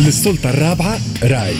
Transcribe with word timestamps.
للسلطة 0.00 0.50
الرابعة 0.50 0.98
راي. 1.22 1.54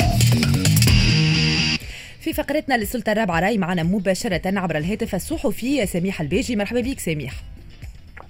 في 2.21 2.33
فقرتنا 2.33 2.75
للسلطة 2.75 3.13
الرابعة 3.13 3.41
راي 3.41 3.59
معنا 3.59 3.83
مباشرة 3.83 4.59
عبر 4.59 4.77
الهاتف 4.77 5.15
الصحفي 5.15 5.87
سميح 5.87 6.21
الباجي 6.21 6.57
مرحبا 6.57 6.81
بك 6.81 7.01
سميح. 7.01 7.33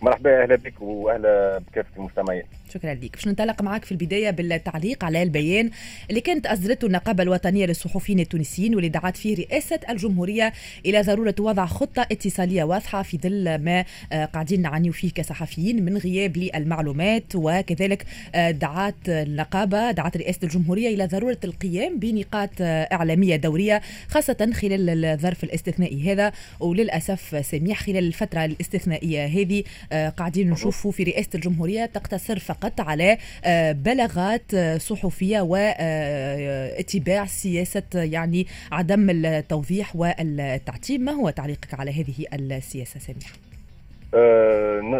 مرحبا 0.02 0.42
أهلا 0.42 0.56
بك 0.56 0.80
وأهلا 0.80 1.58
بكافة 1.58 1.88
المستمعين. 1.96 2.42
شكرا 2.74 2.94
لك. 2.94 3.12
باش 3.12 3.28
ننطلق 3.28 3.62
معك 3.62 3.84
في 3.84 3.92
البداية 3.92 4.30
بالتعليق 4.30 5.04
على 5.04 5.22
البيان 5.22 5.70
اللي 6.10 6.20
كانت 6.20 6.46
اصدرته 6.46 6.86
النقابة 6.86 7.22
الوطنية 7.22 7.66
للصحفيين 7.66 8.20
التونسيين 8.20 8.74
واللي 8.74 8.88
دعت 8.88 9.16
فيه 9.16 9.36
رئاسة 9.36 9.80
الجمهورية 9.88 10.52
إلى 10.86 11.00
ضرورة 11.00 11.34
وضع 11.38 11.66
خطة 11.66 12.02
اتصالية 12.12 12.64
واضحة 12.64 13.02
في 13.02 13.18
ظل 13.18 13.58
ما 13.58 13.84
آه، 14.12 14.24
قاعدين 14.24 14.62
نعانيو 14.62 14.92
فيه 14.92 15.10
كصحفيين 15.10 15.84
من 15.84 15.96
غياب 15.96 16.36
للمعلومات. 16.36 17.24
وكذلك 17.34 18.06
آه، 18.34 18.50
دعات 18.50 18.94
النقابة 19.08 19.90
دعت 19.90 20.16
رئاسة 20.16 20.38
الجمهورية 20.42 20.94
إلى 20.94 21.06
ضرورة 21.06 21.38
القيام 21.44 21.98
بنقاط 21.98 22.50
آه، 22.60 22.88
إعلامية 22.92 23.36
دورية 23.36 23.82
خاصة 24.08 24.50
خلال 24.54 25.04
الظرف 25.04 25.44
الاستثنائي 25.44 26.12
هذا. 26.12 26.32
وللأسف 26.60 27.46
سميح 27.46 27.82
خلال 27.82 28.06
الفترة 28.06 28.44
الاستثنائية 28.44 29.26
هذه 29.26 29.62
قاعدين 30.10 30.50
نشوفوا 30.50 30.92
في 30.92 31.02
رئاسة 31.02 31.28
الجمهورية 31.34 31.86
تقتصر 31.86 32.38
فقط 32.56 32.80
على 32.80 33.18
آه، 33.44 33.72
بلاغات 33.72 34.54
آه، 34.54 34.78
صحفية 34.78 35.40
واتباع 35.40 37.22
آه، 37.22 37.26
سياسة 37.26 37.82
يعني 37.94 38.46
عدم 38.72 39.10
التوضيح 39.10 39.96
والتعتيم 39.96 41.00
ما 41.00 41.12
هو 41.12 41.30
تعليقك 41.30 41.80
على 41.80 41.90
هذه 41.90 42.26
السياسة 42.32 43.00
سميح؟ 43.00 43.32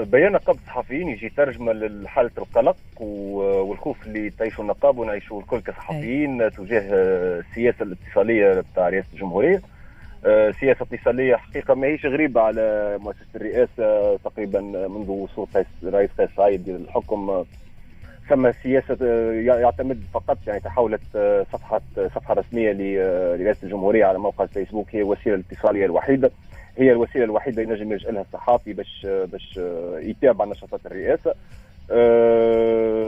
بيان 0.05 0.33
نقابة 0.33 0.59
الصحفيين 0.59 1.09
يجي 1.09 1.29
ترجمة 1.29 1.73
لحالة 1.73 2.31
القلق 2.39 2.77
والخوف 3.01 4.07
اللي 4.07 4.31
تعيشوا 4.31 4.65
النقابة 4.65 5.01
ونعيشوا 5.01 5.41
الكل 5.41 5.61
كصحفيين 5.61 6.51
تجاه 6.51 6.83
السياسة 7.41 7.83
الاتصالية 7.83 8.65
بتاع 8.73 8.89
رئاسة 8.89 9.07
الجمهورية 9.15 9.63
سياسة 10.61 10.87
اتصالية 10.93 11.37
حقيقة 11.37 11.75
ما 11.75 11.87
هيش 11.87 12.07
غريبة 12.07 12.41
على 12.41 12.99
مؤسسة 13.01 13.27
الرئاسة 13.35 14.17
تقريبا 14.17 14.61
منذ 14.61 15.11
وصول 15.11 15.47
رئيس 15.85 16.09
قيس 16.19 16.31
سعيد 16.37 16.69
للحكم 16.71 17.45
ثم 18.29 18.53
سياسة 18.53 19.07
يعتمد 19.33 20.03
فقط 20.15 20.39
يعني 20.47 20.61
تحولت 20.61 21.01
صفحة 21.53 21.81
صفحة 21.97 22.35
رسمية 22.35 22.73
لرئاسة 22.73 23.59
الجمهورية 23.63 24.05
على 24.05 24.19
موقع 24.19 24.45
الفيسبوك 24.45 24.95
هي 24.95 25.01
الوسيلة 25.01 25.35
الاتصالية 25.37 25.85
الوحيدة 25.85 26.31
هي 26.79 26.93
الوسيلة 26.93 27.25
الوحيدة 27.25 27.63
اللي 27.63 27.75
ينجم 27.75 27.93
يلجأ 27.93 28.11
لها 28.11 28.23
الصحافي 28.23 28.73
باش 28.73 29.07
باش 29.07 29.61
يتابع 30.03 30.45
نشاطات 30.45 30.81
الرئاسة. 30.87 31.35
أه 31.91 33.06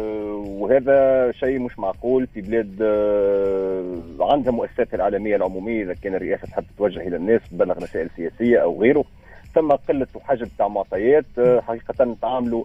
وهذا 0.68 1.32
شيء 1.32 1.58
مش 1.58 1.78
معقول 1.78 2.26
في 2.26 2.40
بلاد 2.40 2.78
أه 2.82 3.96
عندها 4.20 4.52
مؤسساتها 4.52 4.96
العالمية 4.96 5.36
العمومية 5.36 5.82
إذا 5.82 5.94
كان 5.94 6.14
الرئاسة 6.14 6.46
تحب 6.46 6.64
توجه 6.78 7.00
إلى 7.08 7.16
الناس 7.16 7.40
تبلغ 7.50 7.78
رسائل 7.78 8.10
سياسية 8.16 8.58
أو 8.58 8.80
غيره 8.80 9.04
ثم 9.54 9.72
قلة 9.72 10.06
وحجم 10.14 10.46
تاع 10.58 10.68
معطيات 10.68 11.24
أه 11.38 11.60
حقيقة 11.60 12.04
نتعاملوا 12.04 12.64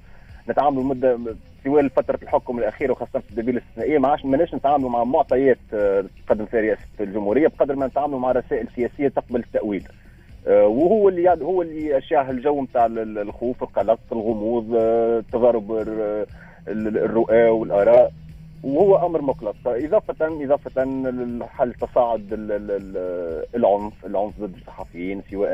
نتعاملوا 0.50 0.84
مدة 0.84 1.20
طوال 1.66 1.90
فتره 1.90 2.20
الحكم 2.24 2.60
الأخيرة 2.60 2.92
وخاصة 2.92 3.20
في 3.20 3.30
الدبيل 3.30 3.58
الاستثنائيه 3.58 4.00
ما 4.00 4.08
عادش 4.08 4.26
ماناش 4.26 4.56
نتعاملوا 4.56 4.90
مع 4.90 5.04
معطيات 5.04 5.58
أه، 5.74 6.06
تقدم 6.28 6.46
فيها 6.46 6.62
رئاسة 6.62 6.82
الجمهورية 7.00 7.48
بقدر 7.48 7.76
ما 7.76 7.88
نتعاملوا 7.88 8.20
مع 8.20 8.32
رسائل 8.32 8.68
سياسية 8.76 9.08
تقبل 9.08 9.40
التأويل. 9.40 9.88
آه، 10.48 10.68
وهو 10.68 11.10
اللي 11.10 11.30
هو 11.30 11.62
اللي 11.62 11.98
اشاع 11.98 12.30
الجو 12.30 12.62
نتاع 12.62 12.86
الخوف 12.96 13.64
القلق 13.64 14.00
الغموض 14.12 14.76
آه، 14.76 15.24
تضارب 15.32 15.86
الرؤى 16.68 17.48
والآراء 17.50 18.12
وهو 18.64 19.06
أمر 19.06 19.22
مقلق. 19.22 19.56
اضافه 19.66 20.44
إضافة 20.44 20.84
لحل 21.40 21.74
تصاعد 21.74 22.28
العنف 23.56 24.06
العنف 24.06 24.40
ضد 24.40 24.56
الصحفيين 24.56 25.22
سواء 25.32 25.52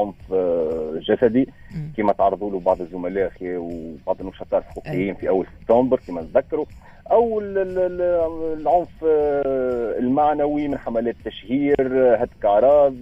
عنف 0.00 0.32
آه، 0.32 1.00
جسدي. 1.08 1.48
كما 1.96 2.12
تعرضوا 2.12 2.50
له 2.50 2.60
بعض 2.60 2.80
الزملاء 2.80 3.32
وبعض 3.42 4.20
النشطاء 4.20 4.60
الحقوقيين 4.60 5.14
في 5.14 5.28
أول 5.28 5.46
سبتمبر 5.60 6.00
كما 6.08 6.22
تذكروا. 6.22 6.66
أو 7.10 7.40
العنف 7.40 9.04
آه، 9.06 9.98
المعنوي 9.98 10.68
من 10.68 10.78
حملات 10.78 11.16
تشهير 11.24 11.76
هتك 12.24 12.44
أعراض 12.44 12.94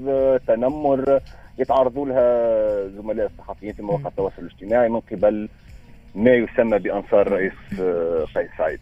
تنمر. 0.47 1.21
يتعرضوا 1.59 2.07
لها 2.07 2.89
زملاء 2.89 3.27
الصحفيين 3.27 3.73
في 3.73 3.83
مواقع 3.83 4.09
التواصل 4.09 4.43
الاجتماعي 4.43 4.89
من 4.89 5.01
قبل 5.01 5.49
ما 6.15 6.31
يسمى 6.31 6.79
بأنصار 6.79 7.33
رئيس 7.33 7.53
آه، 7.81 8.27
قيس 8.35 8.49
سعيد. 8.59 8.81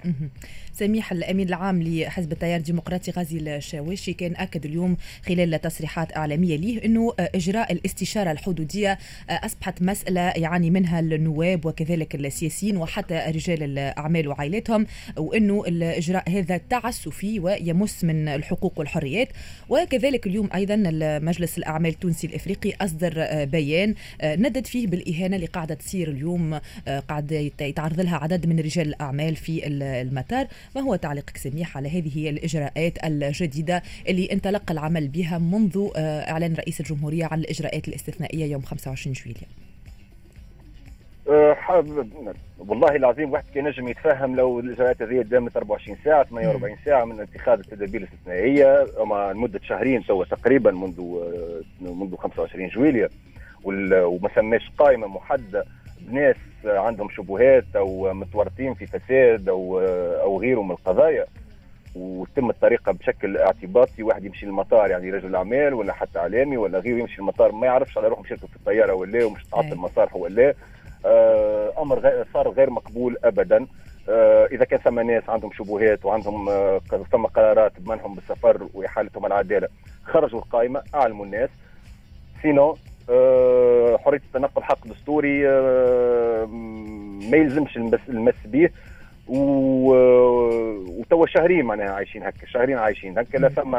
سميح 0.80 1.12
الأمين 1.12 1.48
العام 1.48 1.82
لحزب 1.82 2.32
التيار 2.32 2.56
الديمقراطي 2.58 3.10
غازي 3.10 3.56
الشاوشي 3.56 4.12
كان 4.12 4.36
آكد 4.36 4.64
اليوم 4.64 4.96
خلال 5.26 5.60
تصريحات 5.60 6.16
إعلامية 6.16 6.56
ليه 6.56 6.84
إنه 6.84 7.14
إجراء 7.18 7.72
الاستشارة 7.72 8.30
الحدودية 8.32 8.98
أصبحت 9.30 9.82
مسألة 9.82 10.20
يعاني 10.20 10.70
منها 10.70 11.00
النواب 11.00 11.66
وكذلك 11.66 12.14
السياسيين 12.14 12.76
وحتى 12.76 13.14
رجال 13.14 13.62
الأعمال 13.62 14.28
وعائلتهم 14.28 14.86
وإنه 15.16 15.64
الإجراء 15.66 16.30
هذا 16.30 16.56
تعسفي 16.56 17.40
ويمس 17.40 18.04
من 18.04 18.28
الحقوق 18.28 18.78
والحريات. 18.78 19.28
وكذلك 19.68 20.26
اليوم 20.26 20.48
أيضا 20.54 20.76
مجلس 21.22 21.58
الأعمال 21.58 21.90
التونسي 21.90 22.26
الإفريقي 22.26 22.72
أصدر 22.80 23.44
بيان 23.44 23.94
ندد 24.24 24.66
فيه 24.66 24.86
بالإهانة 24.86 25.36
اللي 25.36 25.46
قاعدة 25.46 25.74
تصير 25.74 26.10
اليوم 26.10 26.60
قاعد 27.08 27.32
يتعرض 27.60 28.00
لها 28.00 28.16
عدد 28.16 28.46
من 28.46 28.60
رجال 28.60 28.88
الأعمال 28.88 29.36
في 29.36 29.66
المطار. 29.66 30.46
ما 30.76 30.80
هو 30.80 30.96
تعليقك 30.96 31.36
سميح 31.36 31.76
على 31.76 31.88
هذه 31.88 32.30
الإجراءات 32.30 33.04
الجديدة 33.04 33.82
اللي 34.08 34.32
انطلق 34.32 34.70
العمل 34.70 35.08
بها 35.08 35.38
منذ 35.38 35.88
آه، 35.96 36.30
إعلان 36.30 36.54
رئيس 36.54 36.80
الجمهورية 36.80 37.24
عن 37.24 37.38
الإجراءات 37.38 37.88
الاستثنائية 37.88 38.52
يوم 38.52 38.62
25 38.62 39.12
جويلية؟ 39.12 39.46
أه 41.28 41.56
والله 42.58 42.96
العظيم 42.96 43.32
واحد 43.32 43.44
كان 43.54 43.64
نجم 43.64 43.88
يتفهم 43.88 44.36
لو 44.36 44.60
الإجراءات 44.60 45.02
هذه 45.02 45.22
دامت 45.22 45.56
24 45.56 45.98
ساعة 46.04 46.24
48 46.24 46.76
ساعة 46.84 47.04
من 47.04 47.20
اتخاذ 47.20 47.58
التدابير 47.58 48.00
الاستثنائية 48.00 48.86
أما 49.02 49.32
لمدة 49.32 49.60
شهرين 49.62 50.04
توا 50.04 50.24
تقريبا 50.24 50.70
منذ 50.70 51.00
آه، 51.00 51.60
منذ 51.80 52.16
25 52.16 52.68
جويلية 52.68 53.10
وما 53.64 54.28
سماش 54.34 54.70
قائمه 54.78 55.06
محدده 55.06 55.64
بناس 56.00 56.36
عندهم 56.64 57.08
شبهات 57.10 57.64
أو 57.76 58.12
متورطين 58.12 58.74
في 58.74 58.86
فساد 58.86 59.48
أو 59.48 59.80
أو 60.22 60.40
غيره 60.40 60.62
من 60.62 60.70
القضايا. 60.70 61.26
وتم 61.96 62.50
الطريقة 62.50 62.92
بشكل 62.92 63.36
اعتباطي 63.36 64.02
واحد 64.02 64.24
يمشي 64.24 64.46
للمطار 64.46 64.90
يعني 64.90 65.10
رجل 65.10 65.36
أعمال 65.36 65.74
ولا 65.74 65.92
حتى 65.92 66.18
إعلامي 66.18 66.56
ولا 66.56 66.78
غيره 66.78 66.98
يمشي 66.98 67.20
للمطار 67.20 67.52
ما 67.52 67.66
يعرفش 67.66 67.98
على 67.98 68.08
روحه 68.08 68.22
مش 68.22 68.28
في 68.28 68.56
الطيارة 68.56 68.94
ولا 68.94 69.24
ومش 69.24 69.44
تعطل 69.44 69.72
المسار 69.72 70.10
هو 70.12 70.22
ولا 70.24 70.54
آه 71.06 71.72
أمر 71.78 71.98
غير 71.98 72.26
صار 72.34 72.48
غير 72.48 72.70
مقبول 72.70 73.16
ابدا. 73.24 73.66
آه 74.08 74.46
إذا 74.46 74.64
كان 74.64 74.78
ثم 74.78 75.00
ناس 75.00 75.28
عندهم 75.28 75.52
شبهات 75.52 76.04
وعندهم 76.04 76.48
آه 76.48 76.80
ثم 77.12 77.26
قرارات 77.26 77.72
بمنعهم 77.80 78.14
بالسفر 78.14 78.68
وإحالتهم 78.74 79.26
العدالة 79.26 79.68
خرجوا 80.04 80.38
القائمة 80.38 80.82
أعلموا 80.94 81.24
الناس. 81.24 81.50
سينو 82.42 82.76
حريه 84.10 84.20
التنقل 84.26 84.62
حق 84.62 84.86
دستوري 84.86 85.48
آه، 85.48 86.44
ما 87.30 87.36
يلزمش 87.36 87.76
المس 88.08 88.34
به 88.44 88.70
وتوا 90.98 91.26
شهرين 91.26 91.64
معناها 91.64 91.90
عايشين 91.90 92.22
هكا 92.22 92.46
شهرين 92.46 92.78
عايشين 92.78 93.18
هكا 93.18 93.38
لا 93.38 93.48
ثم 93.48 93.76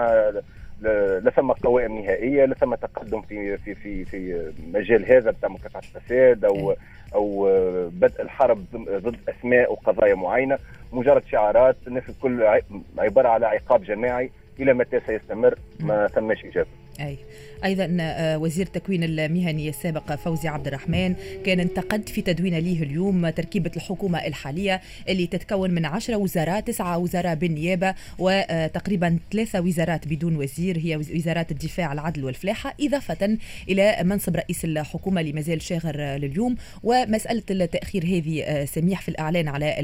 لا 1.23 1.31
ثم 1.35 1.51
قوائم 1.51 1.97
نهائية 1.99 2.45
لا 2.45 2.55
ثم 2.55 2.75
تقدم 2.75 3.21
في 3.21 3.57
في 3.57 3.75
في 3.75 4.05
في 4.05 4.51
مجال 4.73 5.13
هذا 5.13 5.31
بتاع 5.31 5.49
مكافحة 5.49 5.79
الفساد 5.79 6.45
أو 6.45 6.75
أو 7.15 7.49
بدء 7.89 8.21
الحرب 8.21 8.65
ضد 8.89 9.17
أسماء 9.29 9.71
وقضايا 9.71 10.15
معينة. 10.15 10.57
مجرد 10.93 11.23
شعارات 11.31 11.75
الناس 11.87 12.03
الكل 12.09 12.61
عبارة 12.97 13.27
على 13.27 13.45
عقاب 13.45 13.83
جماعي 13.83 14.31
إلى 14.59 14.73
متى 14.73 14.99
سيستمر 14.99 15.55
ما 15.79 16.07
ثماش 16.07 16.45
إجابة. 16.45 16.80
أي. 17.07 17.17
أيضا 17.65 17.97
آه، 17.99 18.37
وزير 18.37 18.65
التكوين 18.65 19.03
المهني 19.03 19.69
السابق 19.69 20.15
فوزي 20.15 20.47
عبد 20.47 20.67
الرحمن 20.67 21.15
كان 21.45 21.59
انتقد 21.59 22.09
في 22.09 22.21
تدوين 22.21 22.57
ليه 22.57 22.83
اليوم 22.83 23.29
تركيبة 23.29 23.71
الحكومة 23.75 24.19
الحالية 24.27 24.81
اللي 25.09 25.27
تتكون 25.27 25.71
من 25.71 25.85
عشرة 25.85 26.15
وزارات 26.15 26.67
تسعة 26.67 26.97
وزراء 26.97 27.35
بالنيابة 27.35 27.93
وتقريبا 28.19 29.19
ثلاثة 29.31 29.61
وزارات 29.61 30.07
بدون 30.07 30.35
وزير 30.35 30.77
هي 30.77 30.95
وزارات 30.95 31.51
الدفاع 31.51 31.93
العدل 31.93 32.23
والفلاحة 32.23 32.75
إضافة 32.81 33.37
إلى 33.69 33.97
منصب 34.03 34.35
رئيس 34.35 34.65
الحكومة 34.65 35.21
اللي 35.21 35.33
مازال 35.33 35.61
شاغر 35.61 35.97
لليوم. 35.97 36.55
ومسألة 36.83 37.43
التأخير 37.51 38.03
هذه 38.03 38.43
آه، 38.43 38.65
سميح 38.65 39.01
في 39.01 39.09
الإعلان 39.09 39.47
على 39.47 39.75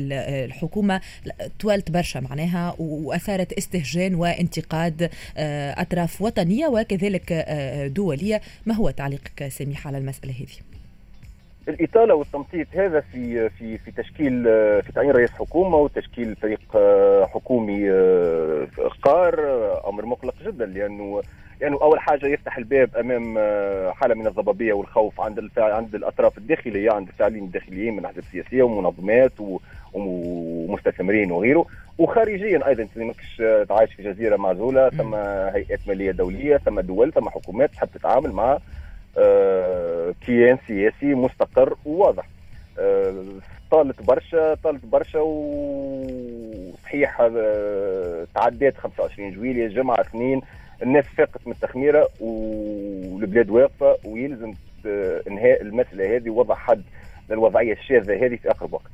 الحكومة 0.46 1.02
توالت 1.60 1.92
برشا 1.92 2.20
معناها 2.20 2.76
وأثارت 2.80 3.54
استهجان 3.54 4.16
وانتقاد 4.16 5.10
آه، 5.38 5.82
أطراف 5.82 6.22
وطنية 6.22 6.68
وكذلك 7.08 7.34
دولية 7.96 8.42
ما 8.66 8.74
هو 8.74 8.90
تعليقك 8.90 9.48
سميح 9.48 9.88
على 9.88 9.98
المسألة 9.98 10.34
هذه؟ 10.34 10.78
الإطالة 11.68 12.16
والتمطيط 12.16 12.68
هذا 12.74 13.00
في 13.00 13.50
في 13.50 13.78
في 13.78 13.92
تشكيل 13.92 14.44
في 14.84 14.92
تعيين 14.96 15.12
رئيس 15.12 15.32
حكومة 15.32 15.78
وتشكيل 15.78 16.36
فريق 16.36 16.60
حكومي 17.28 17.92
قار 19.02 19.36
أمر 19.90 20.06
مقلق 20.06 20.36
جدا 20.46 20.66
لأنه 20.66 21.22
يعني 21.62 21.76
أول 21.76 22.00
حاجة 22.00 22.28
يفتح 22.28 22.58
الباب 22.58 22.96
أمام 22.98 23.38
حالة 23.94 24.16
من 24.16 24.28
الضبابية 24.28 24.74
والخوف 24.74 25.22
عند 25.22 25.50
عند 25.58 25.96
الأطراف 25.96 26.38
الداخلية 26.38 26.92
عند 26.92 27.08
الفاعلين 27.08 27.44
الداخليين 27.44 27.96
من 27.96 28.06
أحزاب 28.06 28.24
سياسية 28.32 28.64
ومنظمات 28.64 29.32
ومستثمرين 30.78 31.32
وغيره 31.32 31.66
وخارجيا 31.98 32.68
أيضا 32.68 32.88
ماكش 32.96 33.42
تعايش 33.70 33.94
في 33.94 34.04
جزيرة 34.04 34.38
معزولة 34.38 34.90
ثم 34.90 35.16
هيئات 35.56 35.80
مالية 35.88 36.12
دولية 36.12 36.58
ثم 36.58 36.80
دول 36.80 37.14
ثم 37.14 37.30
حكومات 37.30 37.74
تحب 37.74 37.88
تتعامل 37.94 38.32
مع 38.32 38.58
آه، 39.18 40.14
كيان 40.26 40.58
سياسي 40.68 41.16
مستقر 41.16 41.76
وواضح. 41.86 42.28
آه، 42.80 43.24
طالت 43.72 44.02
برشا 44.02 44.54
طالت 44.56 44.86
برشا 44.86 45.20
وصحيح 45.20 47.22
آه، 47.22 48.28
تعدات 48.36 48.78
25 48.78 49.32
جويلية 49.32 49.68
جمعة 49.68 50.02
اثنين 50.02 50.42
الناس 50.84 51.06
فاقت 51.06 51.48
من 51.48 51.54
التخميرة 51.54 52.08
والبلاد 52.20 53.50
واقفة 53.50 53.98
ويلزم 54.06 54.54
إنهاء 55.28 55.62
المسألة 55.62 56.16
هذه 56.16 56.30
ووضع 56.30 56.56
حد 56.56 56.82
للوضعية 57.30 57.74
الشاذة 57.74 58.26
هذه 58.26 58.36
في 58.36 58.50
أقرب 58.52 58.74
وقت. 58.74 58.92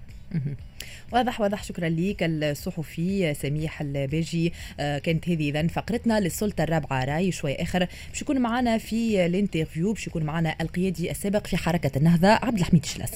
واضح 1.13 1.41
واضح. 1.41 1.63
شكرا 1.63 1.89
لك 1.89 2.17
الصحفي 2.21 3.33
سميح 3.33 3.81
الباجي. 3.81 4.53
آه، 4.79 4.97
كانت 4.97 5.29
هذه 5.29 5.49
اذا 5.49 5.67
فقرتنا 5.67 6.19
للسلطة 6.19 6.63
الرابعة 6.63 7.05
راي 7.05 7.31
شوي 7.31 7.55
آخر. 7.55 7.87
باش 8.09 8.21
يكون 8.21 8.37
معنا 8.39 8.77
في 8.77 9.25
ال 9.25 9.32
interview 9.32 9.93
باش 9.93 10.07
يكون 10.07 10.23
معنا 10.23 10.55
القيادي 10.61 11.11
السابق 11.11 11.47
في 11.47 11.57
حركة 11.57 11.97
النهضة 11.97 12.27
عبد 12.27 12.59
الحميد 12.59 12.85
شلاس 12.85 13.11